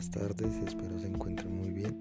buenas 0.00 0.18
tardes, 0.18 0.56
espero 0.66 0.98
se 0.98 1.08
encuentren 1.08 1.54
muy 1.58 1.72
bien. 1.72 1.94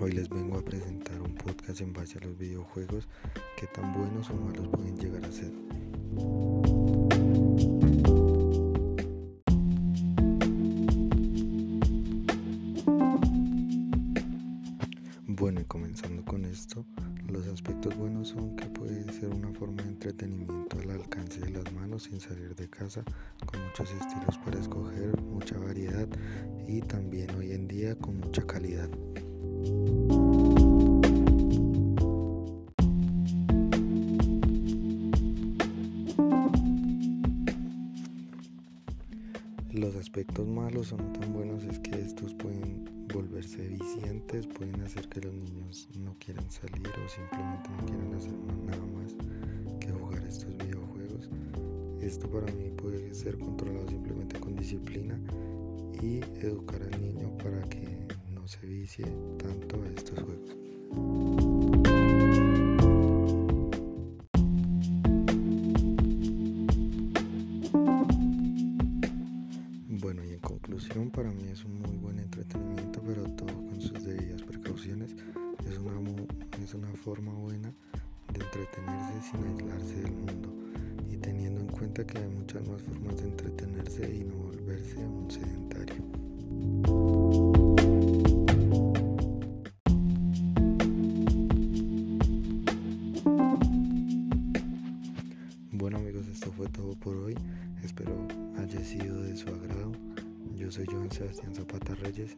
Hoy 0.00 0.10
les 0.10 0.28
vengo 0.28 0.58
a 0.58 0.64
presentar 0.64 1.22
un 1.22 1.36
podcast 1.36 1.80
en 1.80 1.92
base 1.92 2.18
a 2.18 2.26
los 2.26 2.36
videojuegos, 2.36 3.06
que 3.56 3.68
tan 3.68 3.92
buenos 3.92 4.28
o 4.30 4.34
malos 4.34 4.66
pueden 4.72 4.98
llegar 4.98 5.24
a 5.24 5.30
ser. 5.30 5.52
Son 18.26 18.56
que 18.56 18.66
puede 18.66 19.04
ser 19.12 19.28
una 19.28 19.52
forma 19.52 19.82
de 19.84 19.90
entretenimiento 19.90 20.80
al 20.80 20.90
alcance 20.90 21.40
de 21.40 21.50
las 21.50 21.72
manos 21.72 22.02
sin 22.04 22.18
salir 22.18 22.56
de 22.56 22.68
casa, 22.68 23.04
con 23.46 23.62
muchos 23.64 23.88
estilos 23.92 24.36
para 24.44 24.58
escoger, 24.58 25.20
mucha 25.22 25.56
variedad 25.58 26.08
y 26.66 26.80
también 26.80 27.30
hoy 27.36 27.52
en 27.52 27.68
día 27.68 27.94
con 27.94 28.18
mucha 28.18 28.44
calidad. 28.44 28.88
Los 39.72 39.94
aspectos 39.94 40.48
malos 40.48 40.92
o 40.92 40.96
no 40.96 41.12
tan 41.12 41.32
buenos 41.32 41.62
pueden 44.26 44.80
hacer 44.80 45.08
que 45.08 45.20
los 45.20 45.32
niños 45.34 45.88
no 46.00 46.16
quieran 46.18 46.50
salir 46.50 46.88
o 46.88 47.08
simplemente 47.08 47.70
no 47.70 47.86
quieran 47.86 48.14
hacer 48.14 48.32
nada 48.66 48.86
más 48.86 49.14
que 49.80 49.92
jugar 49.92 50.24
estos 50.26 50.56
videojuegos. 50.58 51.30
Esto 52.00 52.28
para 52.28 52.52
mí 52.52 52.70
puede 52.76 53.14
ser 53.14 53.38
controlado 53.38 53.88
simplemente 53.88 54.38
con 54.40 54.56
disciplina 54.56 55.18
y 56.02 56.20
educar 56.44 56.82
al 56.82 57.00
niño 57.00 57.38
para 57.38 57.62
que 57.68 58.08
no 58.34 58.46
se 58.48 58.66
vicie 58.66 59.06
tanto 59.38 59.80
a 59.82 59.88
estos 59.88 60.18
juegos. 60.18 61.95
Es 76.66 76.74
una 76.74 76.92
forma 76.94 77.32
buena 77.32 77.72
de 78.32 78.40
entretenerse 78.40 79.30
sin 79.30 79.44
aislarse 79.44 80.02
del 80.02 80.10
mundo 80.10 80.52
y 81.08 81.16
teniendo 81.16 81.60
en 81.60 81.68
cuenta 81.68 82.04
que 82.04 82.18
hay 82.18 82.26
muchas 82.26 82.66
más 82.66 82.82
formas 82.82 83.16
de 83.18 83.28
entretenerse 83.28 84.12
y 84.12 84.24
no 84.24 84.34
volverse 84.34 84.96
un 84.98 85.30
sedentario. 85.30 85.94
Bueno 95.70 95.98
amigos, 95.98 96.26
esto 96.26 96.50
fue 96.50 96.66
todo 96.70 96.96
por 96.96 97.16
hoy. 97.16 97.38
Espero 97.84 98.26
haya 98.58 98.84
sido 98.84 99.22
de 99.22 99.36
su 99.36 99.48
agrado. 99.50 99.92
Yo 100.56 100.72
soy 100.72 100.86
Joan 100.86 101.12
Sebastián 101.12 101.54
Zapata 101.54 101.94
Reyes. 101.94 102.36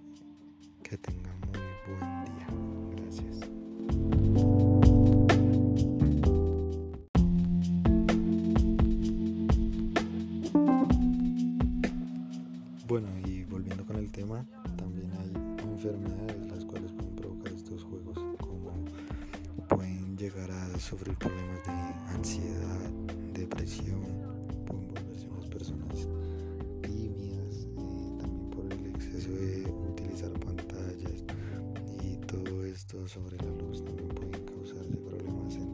Sobre 33.09 33.39
la 33.39 33.51
luz 33.53 33.83
también 33.83 34.09
pueden 34.09 34.45
causarse 34.45 34.95
problemas 34.99 35.55
en, 35.57 35.73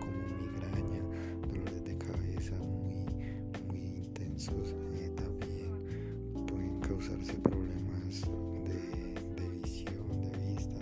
como 0.00 0.18
migraña, 0.40 1.00
dolores 1.52 1.84
de 1.84 1.96
cabeza 1.96 2.56
muy, 2.56 3.06
muy 3.68 3.80
intensos, 3.98 4.74
eh, 4.94 5.12
también 5.14 5.70
pueden 6.48 6.80
causarse 6.80 7.34
problemas 7.34 8.22
de, 8.64 9.40
de 9.40 9.48
visión, 9.62 10.32
de 10.32 10.54
vista. 10.54 10.80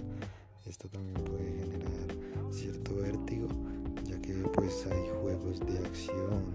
Esto 0.64 0.88
también 0.88 1.22
puede 1.22 1.52
generar 1.52 2.16
cierto 2.50 2.94
vértigo, 2.96 3.48
ya 4.04 4.18
que 4.22 4.32
pues 4.54 4.86
hay 4.86 5.06
juegos 5.20 5.60
de 5.60 5.78
acción 5.80 6.50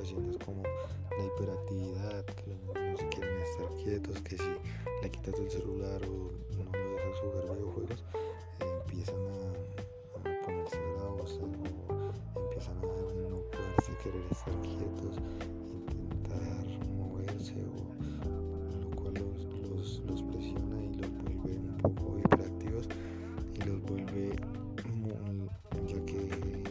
situaciones 0.00 0.38
como 0.44 0.62
la 0.62 1.24
hiperactividad, 1.24 2.24
que 2.24 2.46
los 2.46 2.74
niños 2.74 3.00
quieren 3.10 3.40
estar 3.42 3.68
quietos, 3.82 4.20
que 4.22 4.36
si 4.38 4.50
le 5.02 5.10
quitas 5.10 5.38
el 5.38 5.50
celular 5.50 6.02
o 6.04 6.32
no 6.56 6.64
lo 6.72 6.92
dejas 6.92 7.18
jugar 7.20 7.56
videojuegos, 7.56 8.04
empiezan 8.60 9.20
a, 9.26 10.30
a 10.30 10.42
ponerse 10.42 10.78
bravos 10.96 11.38
o 11.42 12.40
empiezan 12.40 12.78
a 12.78 12.82
no 12.82 13.42
poderse 13.50 13.92
querer 14.02 14.24
estar 14.30 14.54
quietos, 14.62 15.16
intentar 15.90 16.64
moverse 16.96 17.54
o 17.64 18.80
lo 18.80 18.96
cual 18.96 19.14
los, 19.14 19.44
los, 19.68 20.02
los 20.06 20.22
presiona 20.22 20.82
y 20.82 20.94
los 20.94 21.10
vuelve 21.24 21.58
un 21.58 21.76
poco 21.76 22.18
hiperactivos 22.18 22.88
y 23.54 23.68
los 23.68 23.82
vuelve 23.82 24.32
ya 25.86 26.04
que 26.06 26.62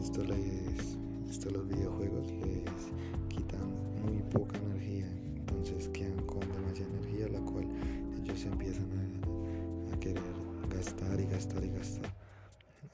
esto 0.00 0.24
les 0.24 0.95
esto 1.36 1.50
los 1.50 1.68
videojuegos 1.68 2.32
les 2.32 2.88
quitan 3.28 3.68
muy 4.02 4.22
poca 4.32 4.56
energía. 4.56 5.06
Entonces 5.36 5.86
quedan 5.88 6.16
con 6.24 6.40
demasiada 6.40 6.90
energía 6.94 7.28
la 7.28 7.40
cual 7.40 7.66
ellos 8.16 8.42
empiezan 8.46 8.88
a, 9.92 10.00
querer 10.00 10.22
gastar 10.74 11.20
y 11.20 11.26
gastar 11.26 11.62
y 11.62 11.68
gastar. 11.68 12.10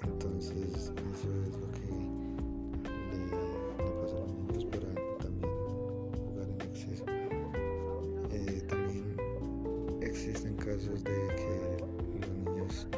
Entonces 0.03 0.57
eso 0.57 0.93
es 0.93 1.53
lo 1.57 1.71
que 1.71 1.87
le, 2.91 3.85
le 3.85 3.91
pasa 4.01 4.17
a 4.17 4.21
los 4.21 4.35
niños 4.35 4.65
para 4.65 4.93
también 5.19 5.53
jugar 6.27 6.49
en 6.49 6.61
exceso. 6.63 7.05
Eh, 8.33 8.65
también 8.69 9.17
existen 10.01 10.57
casos 10.57 11.05
de 11.05 11.29
que 11.37 11.77
los 12.21 12.29
niños 12.39 12.89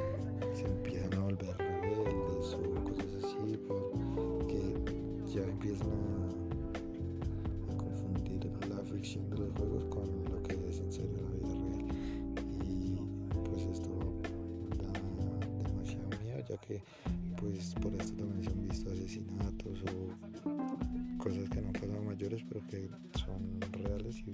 que 22.74 23.18
son 23.18 23.60
reales 23.72 24.16
y 24.26 24.30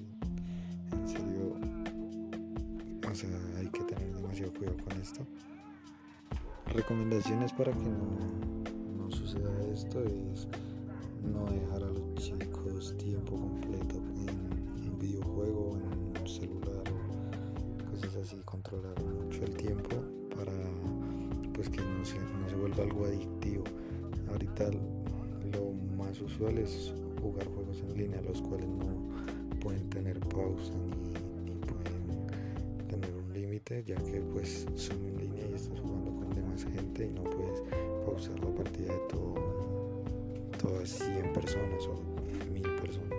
en 0.93 1.09
serio 1.09 1.57
o 3.11 3.15
sea 3.15 3.31
hay 3.59 3.69
que 3.69 3.83
tener 3.85 4.15
demasiado 4.15 4.53
cuidado 4.55 4.77
con 4.85 5.01
esto. 5.01 5.27
Recomendaciones 6.73 7.53
para 7.53 7.73
que 7.73 7.79
no, 7.89 8.65
no 8.97 9.11
suceda 9.11 9.51
esto 9.73 10.05
es 10.05 10.49
no 11.23 11.45
dejar 11.47 11.83
a 11.83 11.91
los 11.91 12.15
chicos 12.15 12.97
tiempo 12.97 13.37
completo 13.37 13.97
en 13.97 14.91
un 14.91 14.99
videojuego 14.99 15.77
en 15.77 16.21
un 16.21 16.29
celular 16.29 16.85
cosas 17.91 18.17
así 18.17 18.37
controlar 18.45 18.95
mucho 19.03 19.45
el 19.45 19.55
tiempo 19.57 19.97
para 20.37 20.53
pues 21.53 21.69
que 21.69 21.81
no 21.83 22.05
se, 22.05 22.19
no 22.19 22.49
se 22.49 22.55
vuelva 22.55 22.85
algo 22.85 23.05
adictivo. 23.05 23.65
Ahorita 24.31 24.71
lo 25.53 25.73
más 25.99 26.21
usual 26.21 26.57
es 26.59 26.95
jugar 27.21 27.47
juegos 27.49 27.81
en 27.81 27.97
línea 27.97 28.21
los 28.23 28.41
cuales 28.43 28.69
no 28.69 29.59
pueden 29.61 29.89
tener 29.91 30.19
pausa 30.21 30.73
ni, 31.45 31.53
pueden 31.55 32.87
tener 32.89 33.15
un 33.15 33.33
límite 33.33 33.85
ya 33.85 33.97
que 33.97 34.21
pues 34.33 34.67
son 34.75 35.05
en 35.05 35.19
línea 35.19 35.47
y 35.51 35.55
estás 35.55 35.79
jugando 35.81 36.11
con 36.13 36.31
demás 36.35 36.65
gente 36.65 37.07
y 37.07 37.11
no 37.11 37.25
puedes 37.25 37.63
pausar 38.05 38.39
la 38.41 38.55
partida 38.55 38.93
de 38.93 39.01
todo 39.11 39.71
todas 40.63 40.91
100 40.91 41.33
personas 41.33 41.87
o 41.87 41.95
1000 42.53 42.63
personas. 42.77 43.19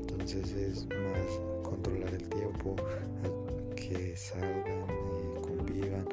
Entonces 0.00 0.52
es 0.52 0.86
más 0.86 1.40
controlar 1.62 2.12
el 2.14 2.28
tiempo 2.28 2.76
que 3.74 4.14
salgan, 4.16 4.84
eh, 4.90 5.40
convivan, 5.40 6.06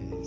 eh, 0.00 0.24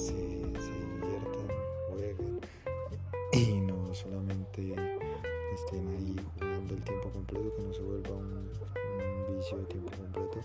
de 9.58 9.66
tiempo 9.66 9.92
completo 9.98 10.40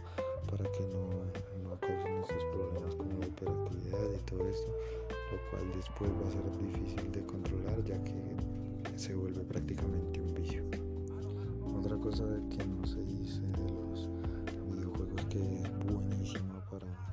para 0.50 0.70
que 0.72 0.80
no, 0.88 1.08
no 1.62 1.80
causen 1.80 2.18
estos 2.18 2.44
problemas 2.52 2.94
como 2.94 3.18
la 3.18 3.26
hiperactividad 3.26 4.12
y 4.12 4.30
todo 4.30 4.48
esto, 4.48 4.72
lo 5.32 5.50
cual 5.50 5.72
después 5.74 6.10
va 6.10 6.28
a 6.28 6.32
ser 6.32 6.58
difícil 6.58 7.12
de 7.12 7.24
controlar 7.26 7.82
ya 7.84 8.02
que 8.04 8.36
se 8.96 9.14
vuelve 9.14 9.42
prácticamente 9.42 10.20
un 10.20 10.34
vicio. 10.34 10.62
Otra 11.78 11.96
cosa 11.96 12.24
que 12.50 12.64
no 12.64 12.86
se 12.86 13.04
dice 13.04 13.40
de 13.40 13.72
los 13.72 14.08
videojuegos 14.70 15.24
que 15.26 15.38
es 15.38 15.86
buenísimo 15.86 16.60
para, 16.70 16.86
para 16.86 17.11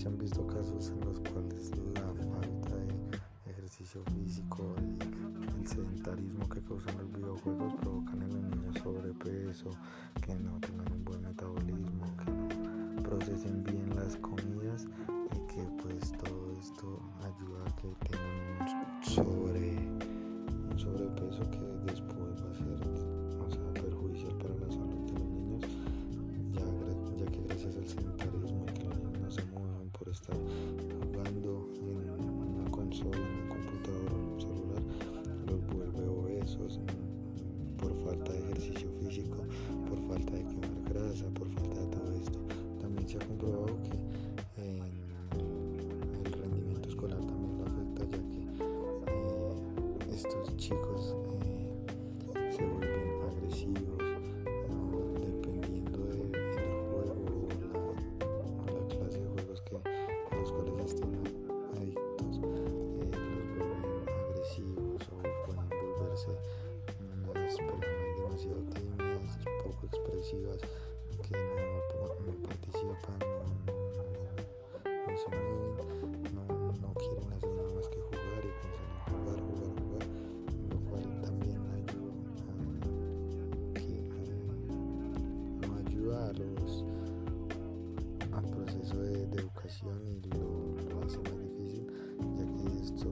se 0.00 0.08
han 0.08 0.16
visto 0.16 0.46
casos 0.46 0.88
en 0.92 1.00
los 1.04 1.20
cuales 1.20 1.72
la 1.94 2.00
falta 2.32 2.74
de 2.74 3.50
ejercicio 3.50 4.02
físico 4.04 4.74
y 4.80 5.60
el 5.60 5.66
sedentarismo 5.68 6.48
que 6.48 6.62
causan 6.62 6.96
los 6.96 7.12
videojuegos 7.12 7.74
provocan 7.82 8.22
en 8.22 8.28
los 8.30 8.56
niños 8.56 8.78
sobrepeso, 8.82 9.68
que 10.22 10.34
no 10.36 10.58
tengan 10.60 10.90
un 10.90 11.04
buen 11.04 11.20
metabolismo, 11.20 12.06
que 12.16 12.30
no 12.30 13.02
procesen 13.02 13.62
bien 13.62 13.94
las 13.94 14.16
comidas 14.16 14.86
y 15.34 15.52
que 15.52 15.68
pues 15.82 16.12
todo 16.12 16.50
esto 16.58 16.98
ayuda 17.20 17.60
a 17.66 17.76
que 17.76 17.88
tengan 18.08 18.96
un 18.96 19.04
sobre 19.04 19.76
un 20.70 20.78
sobrepeso 20.78 21.42
que 21.50 21.92
después 21.92 22.42
va 22.42 22.50
a 22.50 22.54
ser 22.54 23.09
chicos 50.60 51.19
proceso 88.80 88.98
de, 89.02 89.26
de 89.26 89.40
educación 89.40 90.02
y 90.06 90.28
lo, 90.30 90.74
lo, 90.88 91.04
hace 91.04 91.18
más 91.18 91.38
difícil, 91.38 91.86
ya 92.36 92.44
que 92.56 92.82
esto 92.82 93.10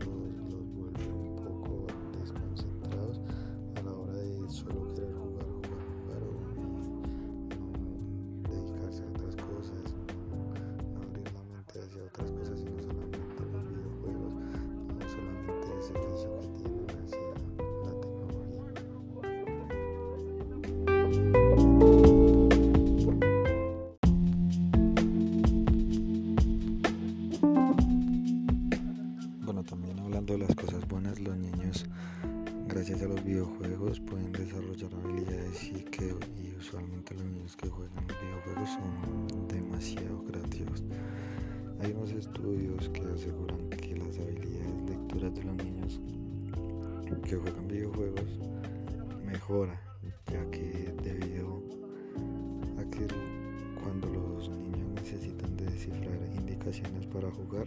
indicaciones 56.68 57.06
para 57.06 57.30
jugar, 57.30 57.66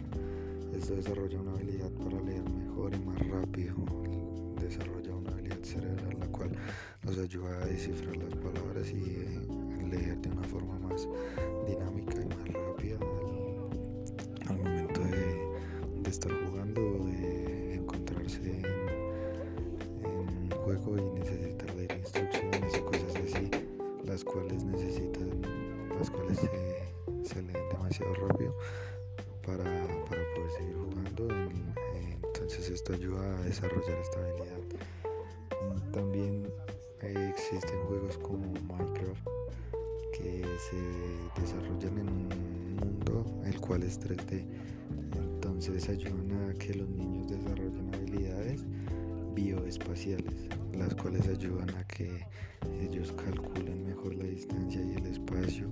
esto 0.76 0.94
desarrolla 0.94 1.40
una 1.40 1.52
habilidad 1.52 1.90
para 1.92 2.20
leer 2.22 2.48
mejor 2.50 2.94
y 2.94 2.98
más 3.00 3.18
rápido. 3.28 3.74
Desarrolla 4.60 5.16
una 5.16 5.32
habilidad 5.32 5.62
cerebral 5.62 6.16
la 6.20 6.26
cual 6.28 6.52
nos 7.02 7.18
ayuda 7.18 7.62
a 7.62 7.66
descifrar 7.66 8.16
las 8.16 8.34
palabras 8.36 8.88
y 8.90 9.26
leer 9.90 10.18
de 10.20 10.30
una 10.30 10.42
forma 10.44 10.78
más 10.78 11.08
dinámica 11.66 12.14
y 12.20 12.26
más 12.26 12.48
rápida 12.48 12.98
al, 14.48 14.56
momento 14.56 15.00
de, 15.00 16.08
estar 16.08 16.32
jugando 16.46 16.80
o 16.80 17.06
de 17.06 17.74
encontrarse 17.74 18.40
en, 18.40 18.64
en, 20.04 20.50
juego 20.64 20.96
y 20.98 21.18
necesitar 21.18 21.74
leer 21.74 21.98
instrucciones 21.98 22.76
y 22.76 22.80
cosas 22.80 23.16
así, 23.16 23.50
las 24.04 24.22
cuales 24.22 24.62
necesitan, 24.64 25.42
las 25.98 26.10
cuales 26.10 26.38
se, 26.38 26.48
se 27.24 27.42
leen 27.42 27.68
demasiado 27.70 28.14
rápido 28.14 28.54
para, 29.46 29.64
para 29.64 30.22
poder 30.34 30.50
seguir 30.56 30.76
jugando. 30.76 31.28
En, 31.30 31.72
entonces 32.24 32.70
esto 32.70 32.94
ayuda 32.94 33.38
a 33.38 33.42
desarrollar 33.42 33.98
esta 33.98 34.20
habilidad. 34.20 34.58
También 35.92 36.46
eh, 37.02 37.32
existen 37.34 37.78
juegos 37.86 38.18
como 38.18 38.52
Minecraft 38.68 39.26
que 40.12 40.44
se 40.58 41.40
desarrollan 41.40 41.98
en 41.98 42.08
un 42.08 42.76
mundo 42.76 43.24
el 43.44 43.60
cual 43.60 43.82
es 43.82 44.00
3D. 44.00 44.44
Entonces 45.16 45.88
ayudan 45.88 46.50
a 46.50 46.54
que 46.54 46.74
los 46.74 46.88
niños 46.88 47.28
desarrollen 47.28 47.94
habilidades 47.94 48.64
bioespaciales, 49.34 50.48
las 50.76 50.94
cuales 50.94 51.26
ayudan 51.28 51.70
a 51.70 51.84
que 51.86 52.26
ellos 52.80 53.12
calculen 53.12 53.86
mejor 53.86 54.14
la 54.14 54.24
distancia 54.24 54.82
y 54.82 54.94
el 54.94 55.06
espacio 55.06 55.68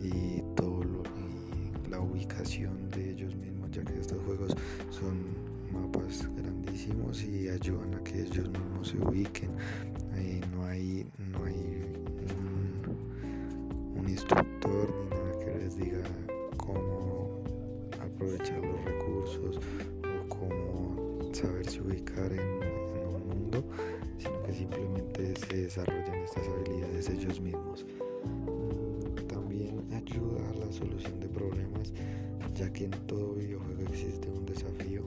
y 0.00 0.42
todo 0.56 0.82
lo, 0.82 1.02
y 1.04 1.45
la 1.90 2.00
ubicación 2.00 2.88
de 2.90 3.10
ellos 3.10 3.34
mismos, 3.36 3.70
ya 3.70 3.82
que 3.84 3.98
estos 3.98 4.22
juegos 4.24 4.54
son 4.90 5.56
mapas 5.72 6.28
grandísimos 6.36 7.24
y 7.24 7.48
ayudan 7.48 7.94
a 7.94 8.04
que 8.04 8.22
ellos 8.22 8.48
mismos 8.50 8.88
se 8.88 8.98
ubiquen. 8.98 9.50
Eh, 10.14 10.40
no 10.52 10.64
hay, 10.64 11.06
no 11.18 11.44
hay 11.44 11.84
un, 13.96 14.08
instructor 14.08 14.94
ni 15.02 15.10
nada 15.10 15.38
que 15.40 15.58
les 15.58 15.76
diga 15.76 15.98
cómo 16.56 17.42
aprovechar 18.00 18.58
los 18.64 18.84
recursos 18.84 19.56
o 19.56 20.28
cómo 20.28 21.34
saberse 21.34 21.82
ubicar 21.82 22.32
en, 22.32 22.38
en 22.38 23.06
un 23.14 23.28
mundo, 23.28 23.64
sino 24.16 24.42
que 24.44 24.54
simplemente 24.54 25.34
se 25.36 25.56
desarrollan 25.56 26.14
estas 26.24 26.46
habilidades 26.48 27.10
ellos 27.10 27.40
mismos. 27.40 27.84
También 29.28 29.84
ayuda 29.92 30.48
a 30.50 30.54
la 30.54 30.72
solución 30.72 31.18
de 31.20 31.28
problemas, 31.28 31.75
ya 32.54 32.72
que 32.72 32.84
en 32.84 32.90
todo 33.06 33.34
videojuego 33.34 33.82
existe 33.82 34.28
un 34.28 34.46
desafío. 34.46 35.02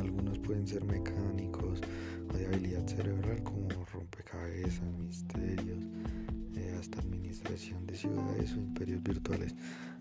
Algunos 0.00 0.38
pueden 0.38 0.66
ser 0.66 0.84
mecánicos 0.84 1.80
o 2.32 2.36
de 2.36 2.46
habilidad 2.46 2.86
cerebral 2.86 3.42
como 3.42 3.68
rompecabezas, 3.92 4.82
misterios, 4.98 5.82
eh, 6.56 6.76
hasta 6.78 7.00
administración 7.00 7.86
de 7.86 7.96
ciudades 7.96 8.52
o 8.52 8.60
imperios 8.60 9.02
virtuales. 9.02 9.54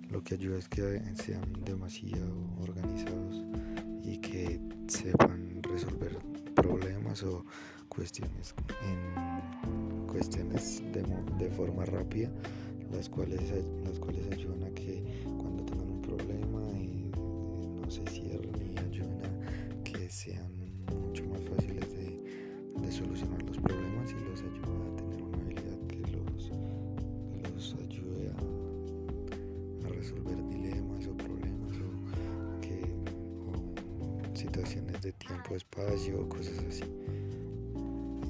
Lo 0.10 0.24
que 0.24 0.36
ayuda 0.36 0.60
es 0.60 0.68
que 0.68 1.02
sean 1.16 1.52
demasiado 1.66 2.36
organizados 2.62 3.44
y 4.04 4.18
que 4.18 4.60
sepan 4.88 5.62
resolver 5.64 6.18
problemas 6.56 7.24
o 7.24 7.46
cuestiones 7.90 8.54
cuestiones 10.08 10.84
de 11.40 11.50
forma 11.50 11.86
rápida 11.86 12.30
las 12.96 13.10
cuales 13.10 13.42
las 13.86 14.00
cuales 14.00 14.26
ayudan 14.32 14.64
a 14.64 14.70
que 14.72 15.04
cuando 15.38 15.64
tengan 15.66 15.90
un 15.90 16.02
problema 16.02 16.62
no 17.82 17.90
se 17.90 18.06
cierren 18.08 18.56
y 18.56 18.78
ayudan 18.80 19.20
a 19.26 19.84
que 19.84 20.10
sean 20.10 20.52
mucho 21.08 21.26
más 21.26 21.42
fáciles 21.44 21.90
de, 21.92 22.82
de 22.82 22.92
solucionar 22.92 23.42
los 23.44 23.58
problemas 23.58 24.12
y 24.12 24.30
los 24.30 24.42
ayuda 24.42 24.86
a 24.88 24.96
tener 24.96 25.24
una 25.24 25.38
habilidad 25.40 25.80
que 25.88 26.00
los, 26.12 26.52
los 27.54 27.76
ayude 27.76 28.30
a, 28.30 29.88
a 29.88 29.90
resolver 29.90 30.38
dilemas 30.50 31.08
o 31.08 31.18
problemas 31.18 31.74
o, 31.78 32.62
que, 32.62 32.94
situaciones 34.34 35.02
de 35.02 35.12
tiempo, 35.14 35.56
espacio 35.56 36.22
o 36.22 36.30
cosas 36.30 36.60
así. 36.70 36.84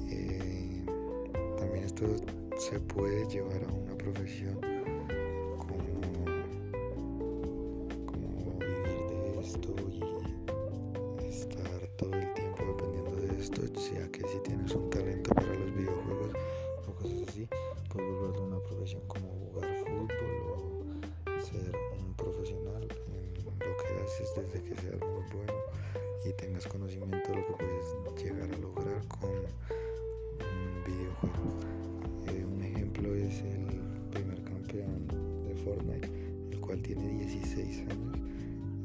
Eh, 0.08 0.84
también 1.58 1.84
esto 1.84 2.06
se 2.56 2.78
puede 2.78 3.26
llevar 3.26 3.64
a 3.64 3.72
una 3.72 3.96
profesión 3.96 4.54
como, 5.58 5.76
vivir 8.58 9.06
de 9.08 9.40
esto 9.40 9.74
y 9.90 11.24
estar 11.26 11.88
todo 11.96 12.14
el 12.14 12.32
tiempo 12.34 12.62
dependiendo 12.64 13.16
de 13.16 13.40
esto, 13.40 13.62
sea 13.78 14.08
que 14.12 14.26
si 14.28 14.38
tienes 14.40 14.72
un 14.72 14.88
talento 14.88 15.34
para 15.34 15.52
los 15.54 15.74
videojuegos 15.74 16.32
o 16.86 16.94
cosas 16.94 17.28
así, 17.28 17.48
puedes 17.92 18.10
volverlo 18.20 18.44
una 18.44 18.60
profesión 18.60 19.02
como 19.08 19.28
jugar 19.28 19.76
fútbol 19.78 21.00
o 21.26 21.44
ser 21.44 21.76
un 21.98 22.14
profesional 22.14 22.88
en 23.08 23.34
lo 23.44 23.76
que 23.76 24.02
haces 24.04 24.32
desde 24.36 24.62
que 24.62 24.74
seas 24.76 25.00
muy 25.00 25.24
bueno 25.34 25.54
y 26.24 26.32
tengas 26.34 26.66
conocimiento 26.68 27.30
de 27.30 27.36
lo 27.36 27.46
que 27.46 27.52
puedes 27.54 28.22
llegar 28.22 28.50
a 28.50 28.58
lograr 28.58 29.06
con 29.08 29.30
un 30.40 30.84
videojuego 30.84 31.73
es 33.34 33.42
el 33.42 33.80
primer 34.12 34.40
campeón 34.44 35.08
de 35.44 35.54
Fortnite, 35.56 36.08
el 36.52 36.60
cual 36.60 36.80
tiene 36.82 37.08
16 37.18 37.80
años. 37.80 38.18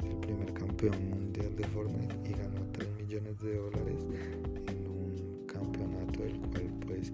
Es 0.03 0.09
el 0.09 0.17
primer 0.17 0.53
campeón 0.53 1.09
mundial 1.09 1.55
de 1.55 1.63
Fortnite 1.65 2.15
y 2.25 2.33
ganó 2.33 2.65
3 2.71 2.87
millones 2.97 3.39
de 3.41 3.55
dólares 3.55 4.07
en 4.67 4.87
un 4.87 5.45
campeonato 5.45 6.23
el 6.23 6.39
cual 6.39 6.69
pues 6.87 7.11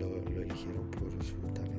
lo, 0.00 0.16
eligieron 0.40 0.90
por 0.92 1.10
su 1.22 1.36
talento 1.52 1.75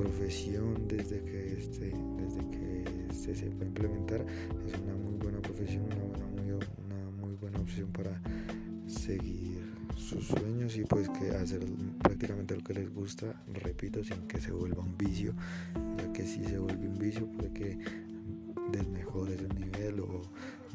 profesión 0.00 0.88
desde 0.88 1.20
que 1.22 1.52
este, 1.58 1.92
desde 2.16 2.50
que 2.50 2.84
este 3.10 3.12
se 3.12 3.34
sepa 3.34 3.64
implementar, 3.64 4.24
es 4.66 4.80
una 4.80 4.94
muy 4.94 5.16
buena 5.18 5.40
profesión, 5.40 5.84
una, 5.84 6.04
buena, 6.04 6.26
muy, 6.26 6.52
una 6.52 7.10
muy 7.20 7.34
buena 7.34 7.60
opción 7.60 7.92
para 7.92 8.18
seguir 8.86 9.60
sus 9.96 10.26
sueños 10.26 10.76
y 10.78 10.84
pues 10.84 11.08
que 11.10 11.30
hacer 11.32 11.60
prácticamente 12.02 12.56
lo 12.56 12.62
que 12.62 12.74
les 12.74 12.92
gusta, 12.94 13.42
repito, 13.52 14.02
sin 14.02 14.26
que 14.26 14.40
se 14.40 14.52
vuelva 14.52 14.82
un 14.82 14.96
vicio, 14.96 15.34
ya 15.98 16.12
que 16.14 16.24
si 16.24 16.44
se 16.44 16.58
vuelve 16.58 16.88
un 16.88 16.98
vicio 16.98 17.26
puede 17.32 17.52
que 17.52 17.78
desmejores 18.72 19.38
el 19.40 19.60
nivel 19.60 20.00
o 20.00 20.22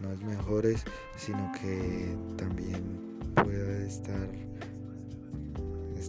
no 0.01 0.11
es 0.11 0.21
mejores, 0.21 0.83
sino 1.17 1.51
que 1.59 2.15
también 2.37 2.83
pueda 3.33 3.85
estar 3.85 4.29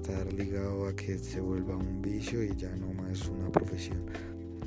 estar 0.08 0.32
ligado 0.34 0.86
a 0.86 0.94
que 0.94 1.18
se 1.18 1.40
vuelva 1.40 1.76
un 1.76 2.00
vicio 2.00 2.40
y 2.44 2.54
ya 2.54 2.70
no 2.76 2.92
más 2.92 3.26
una 3.26 3.50
profesión. 3.50 4.06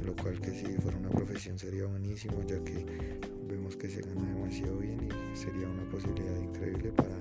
Lo 0.05 0.13
cual 0.13 0.37
que 0.41 0.51
si 0.51 0.65
fuera 0.81 0.97
una 0.97 1.09
profesión 1.09 1.57
sería 1.57 1.85
buenísimo 1.85 2.43
ya 2.45 2.61
que 2.61 2.85
vemos 3.47 3.77
que 3.77 3.87
se 3.87 4.01
gana 4.01 4.21
demasiado 4.33 4.77
bien 4.79 5.07
y 5.07 5.37
sería 5.37 5.69
una 5.69 5.89
posibilidad 5.89 6.37
increíble 6.41 6.91
para 6.91 7.15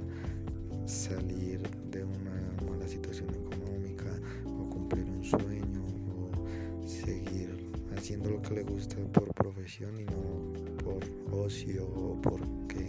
salir 0.84 1.60
de 1.92 2.02
una 2.02 2.56
mala 2.68 2.88
situación 2.88 3.28
económica 3.30 4.10
o 4.46 4.68
cumplir 4.68 5.04
un 5.04 5.22
sueño 5.22 5.84
o 6.10 6.88
seguir 6.88 7.70
haciendo 7.96 8.30
lo 8.30 8.42
que 8.42 8.54
le 8.54 8.62
gusta 8.64 8.96
por 9.12 9.32
profesión 9.32 10.00
y 10.00 10.04
no 10.06 10.52
por 10.82 11.04
ocio 11.30 11.86
o 11.86 12.20
porque 12.20 12.88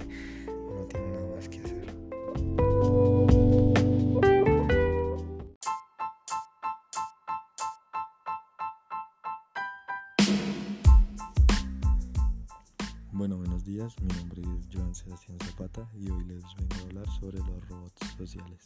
Bueno, 13.20 13.36
buenos 13.36 13.66
días, 13.66 13.94
mi 14.02 14.08
nombre 14.16 14.42
es 14.44 14.70
Joan 14.74 14.96
Sebastián 14.96 15.38
Zapata 15.44 15.86
y 15.94 16.10
hoy 16.10 16.24
les 16.24 16.42
vengo 16.56 16.74
a 16.74 16.82
hablar 16.84 17.06
sobre 17.20 17.38
los 17.40 17.68
robots 17.68 18.16
sociales. 18.18 18.66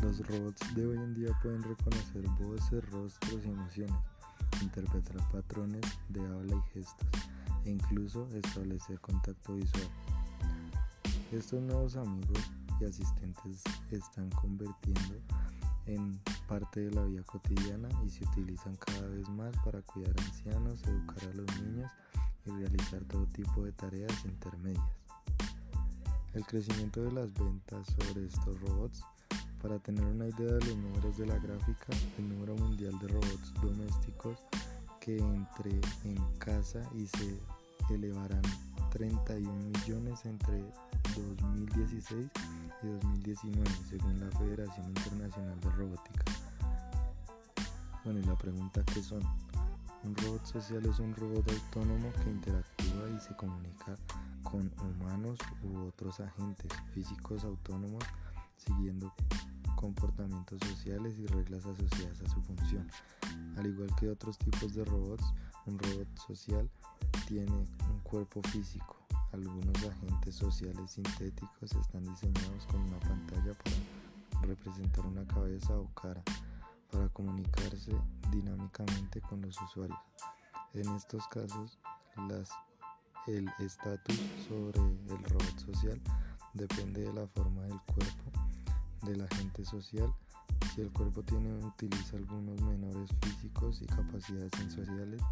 Los 0.00 0.24
robots 0.28 0.72
de 0.76 0.86
hoy 0.86 0.98
en 0.98 1.14
día 1.14 1.36
pueden 1.42 1.64
reconocer 1.64 2.22
voces, 2.38 2.88
rostros 2.92 3.44
y 3.44 3.48
emociones, 3.48 3.96
interpretar 4.62 5.16
patrones 5.32 5.82
de 6.10 6.20
habla 6.28 6.54
y 6.54 6.62
gestos 6.72 7.08
e 7.64 7.70
incluso 7.70 8.28
establecer 8.36 9.00
contacto 9.00 9.56
visual. 9.56 9.88
Estos 11.32 11.60
nuevos 11.60 11.96
amigos 11.96 12.52
y 12.80 12.84
asistentes 12.84 13.64
están 13.90 14.30
convirtiendo 14.30 15.16
en 15.86 16.20
parte 16.46 16.82
de 16.82 16.92
la 16.92 17.02
vida 17.02 17.24
cotidiana 17.24 17.88
y 18.06 18.10
se 18.10 18.24
utilizan 18.26 18.76
cada 18.76 19.08
vez 19.08 19.28
más 19.30 19.56
para 19.64 19.82
cuidar 19.82 20.14
a 20.20 20.22
ancianos, 20.22 20.84
educar 20.84 21.24
a 21.24 21.34
los 21.34 21.60
niños 21.62 21.90
realizar 22.50 23.04
todo 23.04 23.26
tipo 23.26 23.62
de 23.64 23.72
tareas 23.72 24.24
intermedias. 24.24 24.84
El 26.34 26.44
crecimiento 26.44 27.02
de 27.02 27.12
las 27.12 27.32
ventas 27.34 27.86
sobre 27.98 28.26
estos 28.26 28.60
robots 28.60 29.02
para 29.62 29.78
tener 29.78 30.04
una 30.04 30.26
idea 30.26 30.52
de 30.52 30.64
los 30.66 30.76
números 30.76 31.16
de 31.16 31.26
la 31.26 31.38
gráfica, 31.38 31.86
el 32.18 32.28
número 32.28 32.54
mundial 32.56 32.98
de 33.00 33.08
robots 33.08 33.52
domésticos 33.62 34.38
que 35.00 35.18
entre 35.18 35.70
en 36.04 36.38
casa 36.38 36.82
y 36.94 37.06
se 37.06 37.40
elevarán 37.90 38.42
31 38.90 39.52
millones 39.52 40.24
entre 40.24 40.62
2016 41.16 42.30
y 42.82 42.86
2019 42.86 43.70
según 43.88 44.20
la 44.20 44.30
Federación 44.38 44.86
Internacional 44.86 45.60
de 45.60 45.70
Robótica. 45.70 46.24
Bueno, 48.04 48.20
y 48.20 48.24
la 48.24 48.36
pregunta 48.36 48.82
que 48.84 49.02
son, 49.02 49.22
un 50.08 50.16
robot 50.16 50.46
social 50.46 50.86
es 50.86 50.98
un 51.00 51.14
robot 51.14 51.44
autónomo 51.50 52.10
que 52.22 52.30
interactúa 52.30 53.10
y 53.14 53.20
se 53.20 53.36
comunica 53.36 53.94
con 54.42 54.72
humanos 54.80 55.38
u 55.62 55.86
otros 55.86 56.18
agentes 56.20 56.72
físicos 56.94 57.44
autónomos 57.44 58.02
siguiendo 58.56 59.12
comportamientos 59.76 60.60
sociales 60.66 61.18
y 61.18 61.26
reglas 61.26 61.66
asociadas 61.66 62.22
a 62.22 62.28
su 62.30 62.40
función. 62.42 62.88
Al 63.58 63.66
igual 63.66 63.94
que 63.96 64.08
otros 64.08 64.38
tipos 64.38 64.74
de 64.74 64.84
robots, 64.86 65.26
un 65.66 65.78
robot 65.78 66.18
social 66.26 66.70
tiene 67.26 67.52
un 67.52 68.00
cuerpo 68.02 68.40
físico. 68.44 68.96
Algunos 69.32 69.76
agentes 69.84 70.34
sociales 70.34 70.92
sintéticos 70.92 71.72
están 71.72 72.04
diseñados 72.04 72.64
con 72.70 72.80
una 72.80 72.98
pantalla 73.00 73.52
para 73.52 74.46
representar 74.46 75.04
una 75.04 75.26
cabeza 75.26 75.76
o 75.76 75.86
cara 75.92 76.22
para 76.90 77.08
comunicarse 77.10 77.92
dinámicamente 78.30 79.20
con 79.22 79.40
los 79.42 79.60
usuarios. 79.62 79.98
En 80.74 80.88
estos 80.94 81.26
casos, 81.28 81.78
el 83.26 83.48
estatus 83.58 84.20
sobre 84.48 84.80
el 84.80 85.24
robot 85.24 85.58
social 85.58 86.00
depende 86.54 87.02
de 87.02 87.12
la 87.12 87.26
forma 87.28 87.62
del 87.62 87.80
cuerpo 87.82 88.32
del 89.02 89.22
agente 89.22 89.64
social. 89.64 90.12
Si 90.74 90.80
el 90.80 90.90
cuerpo 90.90 91.22
tiene, 91.22 91.52
utiliza 91.64 92.16
algunos 92.16 92.60
menores 92.62 93.10
físicos 93.22 93.80
y 93.82 93.86
capacidades 93.86 94.50
sensoriales, 94.56 95.22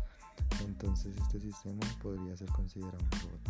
entonces 0.60 1.16
este 1.16 1.40
sistema 1.40 1.80
podría 2.02 2.36
ser 2.36 2.48
considerado 2.50 2.98
un 2.98 3.10
robot. 3.20 3.40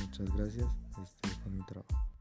muchas 0.00 0.36
gracias. 0.36 0.66
Este 1.02 1.28
fue 1.42 1.52
mi 1.52 1.62
trabajo. 1.64 2.15